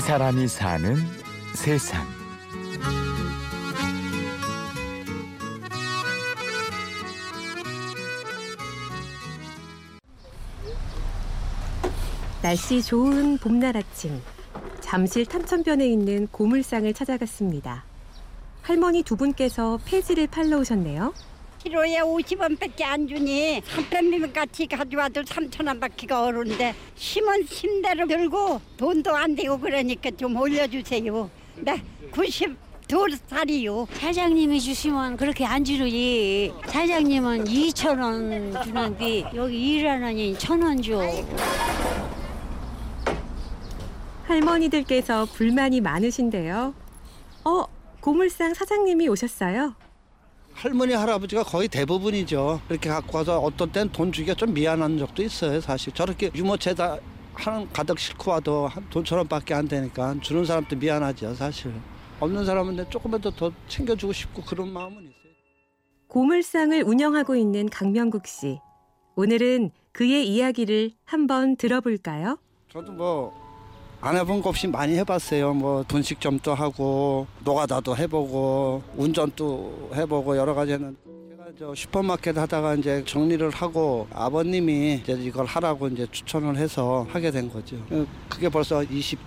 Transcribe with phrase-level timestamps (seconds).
[0.00, 0.96] 이 사람이 사는
[1.54, 2.06] 세상.
[12.40, 14.22] 날씨 좋은 봄날 아침.
[14.80, 17.84] 잠실 탐천변에 있는 고물상을 찾아갔습니다.
[18.62, 21.12] 할머니 두 분께서 폐지를 팔러 오셨네요.
[21.62, 29.34] 키로에 50원밖에 안 주니 삼편미면 같이 가져와도 3천 원밖에가 어려운데 심은 심대로 들고 돈도 안
[29.34, 31.30] 되고 그러니까 좀 올려주세요.
[31.56, 31.82] 네,
[32.12, 33.86] 92살이요.
[33.92, 36.50] 사장님이 주시면 그렇게 안 주지.
[36.66, 41.02] 사장님은 2천 원 주는데 여기 일하느니 천원 줘.
[44.24, 46.74] 할머니들께서 불만이 많으신데요.
[47.44, 47.64] 어,
[48.00, 49.74] 고물상 사장님이 오셨어요.
[50.60, 52.60] 할머니 할아버지가 거의 대부분이죠.
[52.68, 55.58] 이렇게 갖고 와서 어떤 땐 돈 주기가 좀 미안한 적도 있어요.
[55.58, 56.98] 사실 저렇게 유모차에다
[57.32, 61.34] 한 가득 싣고 와도 한 돈천 원밖에 안 되니까 주는 사람도 미안하죠.
[61.34, 61.72] 사실
[62.20, 65.32] 없는 사람은 조금이라도 더 챙겨주고 싶고 그런 마음은 있어요.
[66.08, 68.58] 고물상을 운영하고 있는 강명국 씨.
[69.16, 72.36] 오늘은 그의 이야기를 한번 들어볼까요?
[72.70, 73.32] 저도 뭐
[74.02, 75.52] 안 해본 거 없이 많이 해봤어요.
[75.52, 80.96] 뭐 분식점도 하고 노가다도 해보고 운전도 해보고 여러 가지 했는데
[81.58, 87.52] 저 슈퍼마켓 하다가 이제 정리를 하고 아버님이 이제 이걸 하라고 이제 추천을 해서 하게 된
[87.52, 87.76] 거죠.
[88.28, 89.18] 그게 벌써 20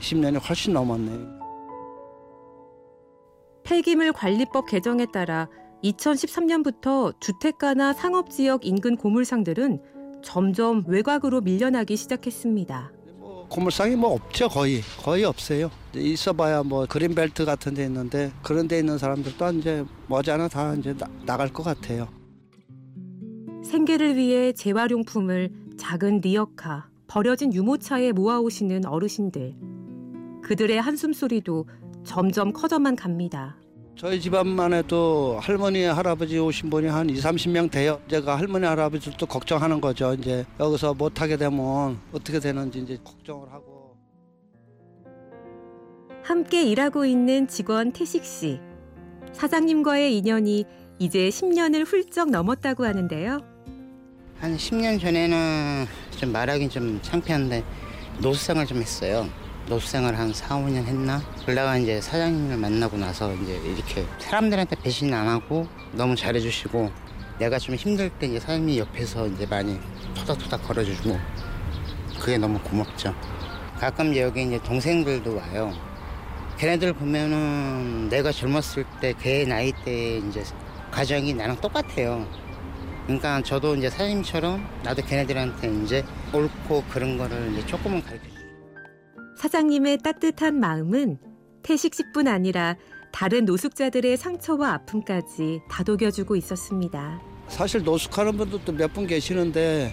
[0.00, 1.40] 10년이 훨씬 넘었네요.
[3.62, 5.48] 폐기물 관리법 개정에 따라
[5.84, 9.80] 2013년부터 주택가나 상업지역 인근 고물상들은
[10.22, 12.92] 점점 외곽으로 밀려나기 시작했습니다.
[13.52, 15.70] 뭐 고물상이 뭐 없죠 거의 거의 없어요.
[15.94, 21.06] 있어봐야 뭐 그린벨트 같은 데 있는데 그런 데 있는 사람들도 이제 머지않아 다 이제 나,
[21.26, 22.08] 나갈 것 같아요.
[23.62, 29.54] 생계를 위해 재활용품을 작은 리어카, 버려진 유모차에 모아오시는 어르신들.
[30.42, 31.66] 그들의 한숨 소리도
[32.04, 33.56] 점점 커져만 갑니다.
[33.96, 38.00] 저희 집안만 해도 할머니 할아버지 오신 분이 한 2, 30명 돼요.
[38.08, 40.14] 제가 할머니 할아버지도 걱정하는 거죠.
[40.14, 43.96] 이제 여기서 못 하게 되면 어떻게 되는지 이제 걱정을 하고.
[46.24, 48.60] 함께 일하고 있는 직원 태식 씨.
[49.32, 50.64] 사장님과의 인연이
[50.98, 53.40] 이제 10년을 훌쩍 넘었다고 하는데요.
[54.40, 55.86] 한 10년 전에는
[56.16, 57.62] 좀 말하긴 좀 창피한데
[58.20, 59.28] 노숙생을 좀 했어요.
[59.66, 61.22] 노숙생을 한 4, 5년 했나?
[61.44, 66.90] 그러다가 이제 사장님을 만나고 나서 이제 이렇게 사람들한테 배신 안 하고 너무 잘해주시고
[67.38, 69.78] 내가 좀 힘들 때 이제 사장님이 옆에서 이제 많이
[70.14, 71.18] 토닥토닥 걸어주고
[72.20, 73.14] 그게 너무 고맙죠.
[73.78, 75.72] 가끔 여기 이제 동생들도 와요.
[76.58, 80.44] 걔네들 보면은 내가 젊었을 때 걔 나이 때 이제
[80.90, 82.26] 가정이 나랑 똑같아요.
[83.06, 88.41] 그러니까 저도 이제 사장님처럼 나도 걔네들한테 이제 옳고 그런 거를 이제 조금은 가르쳐.
[89.42, 91.18] 사장님의 따뜻한 마음은
[91.64, 92.76] 태식 씨뿐 아니라
[93.10, 97.20] 다른 노숙자들의 상처와 아픔까지 다독여주고 있었습니다.
[97.48, 99.92] 사실 노숙하는 분들도 몇 분 계시는데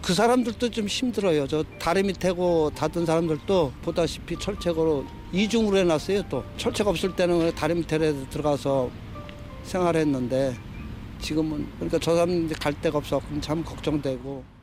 [0.00, 1.48] 그 사람들도 좀 힘들어요.
[1.48, 6.28] 저 다리 밑에고 닫은 사람들도 보다시피 철책으로 이중으로 해놨어요.
[6.28, 7.98] 또 철책 없을 때는 다리 밑에
[8.30, 8.90] 들어가서
[9.64, 10.54] 생활했는데
[11.20, 14.53] 지금은 그러니까 저 사람들 갈 데가 없어 참 걱정되고.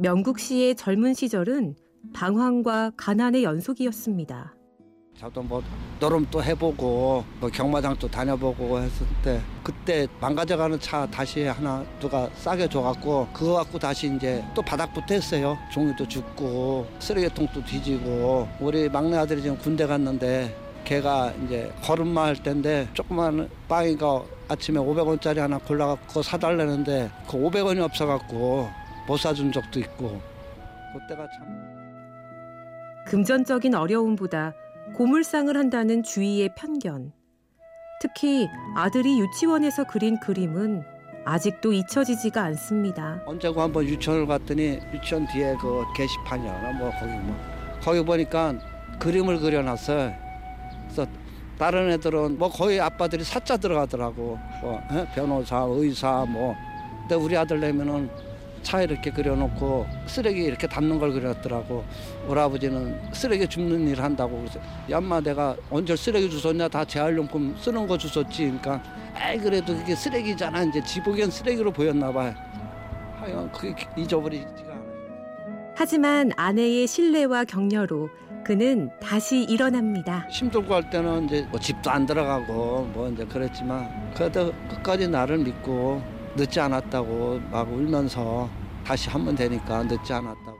[0.00, 1.74] 명국 씨의 젊은 시절은
[2.14, 4.54] 방황과 가난의 연속이었습니다.
[5.18, 5.60] 저도 뭐
[5.98, 13.26] 노름도 해보고 뭐 경마장도 다녀보고 했을 때 그때 망가져가는 차 다시 하나 누가 싸게 줘갖고
[13.32, 15.58] 그거 갖고 다시 이제 또 바닥부터 했어요.
[15.72, 22.88] 종이도 줍고 쓰레기통도 뒤지고 우리 막내 아들이 지금 군대 갔는데 걔가 이제 걸음마 할 때인데
[22.94, 30.20] 조그만 빵이가 아침에 500원짜리 하나 골라갖고 사달라는데 그 500원이 없어갖고 못 사준 적도 있고
[30.92, 31.78] 그때가 참
[33.06, 34.52] 금전적인 어려움보다
[34.94, 37.12] 고물상을 한다는 주위의 편견.
[38.02, 40.84] 특히 아들이 유치원에서 그린 그림은
[41.24, 43.22] 아직도 잊혀지지가 않습니다.
[43.24, 47.36] 언제고 한번 유치원을 갔더니 유치원 뒤에 그 게시판이나 뭐 거기 뭐
[47.80, 48.54] 거기 보니까
[48.98, 50.14] 그림을 그려놨어요.
[50.84, 51.10] 그래서
[51.58, 54.38] 다른 애들은 뭐 거의 아빠들이 사자 들어가더라고.
[54.60, 55.06] 뭐 에?
[55.14, 56.54] 변호사, 의사 뭐.
[57.00, 58.10] 근데 우리 아들 내면은
[58.62, 61.84] 차 이렇게 그려놓고 쓰레기 이렇게 담는 걸 그렸더라고.
[62.26, 64.60] 우리 아버지는 쓰레기 줍는 일 한다고 그래서
[64.90, 68.44] 야마 내가 언제 쓰레기 주웠냐 다 재활용품 쓰는 거 주웠지.
[68.44, 68.82] 그러니까
[69.20, 70.64] 에이 그래도 그게 쓰레기잖아.
[70.64, 72.34] 이제 지보기엔 쓰레기로 보였나 봐요.
[73.16, 75.72] 하여간 그게 잊어버리지가 않아요.
[75.74, 78.10] 하지만 아내의 신뢰와 격려로
[78.44, 80.26] 그는 다시 일어납니다.
[80.30, 86.02] 힘들고 할 때는 이제 뭐 집도 안 들어가고 뭐 이제 그랬지만 그래도 끝까지 나를 믿고
[86.36, 88.48] 늦지 않았다고 막 울면서
[88.84, 90.56] 다시 하면 되니까 늦지 않았다고.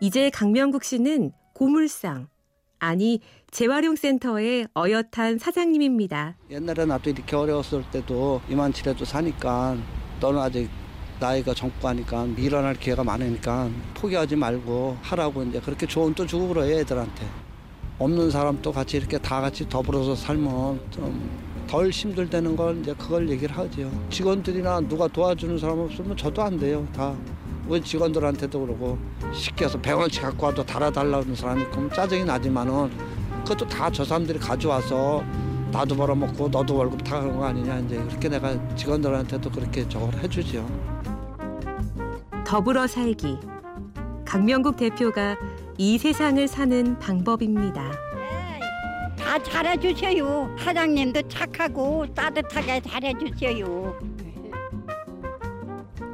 [0.00, 2.28] 이제 강명국 씨는 고물상,
[2.78, 3.20] 아니
[3.50, 6.36] 재활용센터의 어엿한 사장님입니다.
[6.50, 9.76] 옛날에 나도 이렇게 어려웠을 때도 이만치라도 사니까
[10.20, 10.70] 너는 아직
[11.18, 17.26] 나이가 젊고 하니까 일어날 기회가 많으니까 포기하지 말고 하라고 이제 그렇게 조언도 주고 그래요 애들한테
[17.98, 23.56] 없는 사람도 같이 이렇게 다 같이 더불어서 살면 좀 덜 힘들다는 걸 이제 그걸 얘기를
[23.56, 27.14] 하죠 직원들이나 누가 도와주는 사람 없으면 저도 안 돼요 다
[27.68, 28.98] 우리 직원들한테도 그러고
[29.32, 32.90] 시켜서 100원씩 갖고 와도 달아달라는 사람이 있으면 짜증이 나지만은
[33.42, 35.22] 그것도 다 저 사람들이 가져와서
[35.70, 40.66] 나도 벌어먹고 너도 월급 다 그런 거 아니냐 이제 그렇게 내가 직원들한테도 그렇게 저걸 해주죠.
[42.46, 43.36] 더불어 살기.
[44.24, 45.36] 강명국 대표가
[45.76, 47.92] 이 세상을 사는 방법입니다.
[49.28, 50.56] 다 잘해주세요.
[50.58, 53.94] 사장님도 착하고 따뜻하게 잘해주세요.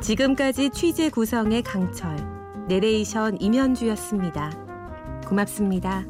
[0.00, 2.16] 지금까지 취재 구성의 강철,
[2.66, 4.50] 내레이션 임현주였습니다.
[5.28, 6.04] 고맙습니다.